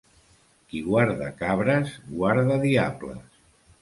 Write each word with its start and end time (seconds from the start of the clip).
Qui 0.69 0.79
guarda 0.87 1.27
cabres, 1.41 1.93
guarda 2.17 2.59
diables. 2.65 3.23